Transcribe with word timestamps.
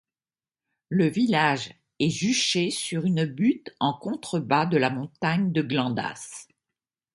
Le 0.89 1.05
village 1.07 1.73
est 1.99 2.09
juché 2.09 2.71
sur 2.71 3.05
une 3.05 3.25
butte 3.25 3.75
en 3.79 3.93
contrebas 3.93 4.65
de 4.65 4.77
la 4.77 4.89
montagne 4.89 5.51
de 5.51 5.61
Glandasse. 5.61 6.47